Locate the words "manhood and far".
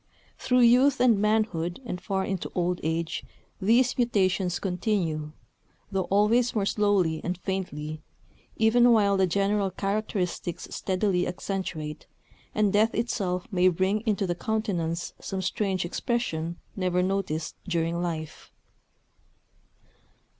1.21-2.25